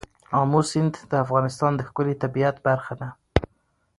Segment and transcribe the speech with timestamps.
[0.39, 3.09] آمو سیند د افغانستان د ښکلي طبیعت برخه ده.